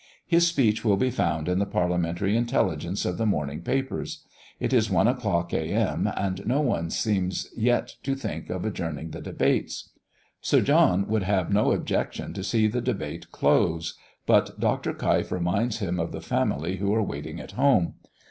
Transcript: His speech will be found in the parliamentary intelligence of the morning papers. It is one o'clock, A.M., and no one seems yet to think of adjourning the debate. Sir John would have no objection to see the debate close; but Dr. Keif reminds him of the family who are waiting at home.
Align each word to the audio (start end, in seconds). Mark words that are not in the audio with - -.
His 0.25 0.47
speech 0.47 0.83
will 0.83 0.97
be 0.97 1.11
found 1.11 1.47
in 1.47 1.59
the 1.59 1.65
parliamentary 1.67 2.35
intelligence 2.35 3.05
of 3.05 3.19
the 3.19 3.25
morning 3.27 3.61
papers. 3.61 4.23
It 4.59 4.73
is 4.73 4.89
one 4.89 5.07
o'clock, 5.07 5.53
A.M., 5.53 6.11
and 6.17 6.43
no 6.47 6.59
one 6.59 6.89
seems 6.89 7.51
yet 7.55 7.97
to 8.01 8.15
think 8.15 8.49
of 8.49 8.65
adjourning 8.65 9.11
the 9.11 9.21
debate. 9.21 9.71
Sir 10.41 10.61
John 10.61 11.07
would 11.07 11.21
have 11.21 11.53
no 11.53 11.71
objection 11.71 12.33
to 12.33 12.43
see 12.43 12.65
the 12.67 12.81
debate 12.81 13.31
close; 13.31 13.93
but 14.25 14.59
Dr. 14.59 14.93
Keif 14.95 15.29
reminds 15.31 15.77
him 15.77 15.99
of 15.99 16.13
the 16.13 16.19
family 16.21 16.77
who 16.77 16.91
are 16.95 17.03
waiting 17.03 17.39
at 17.39 17.51
home. 17.51 17.93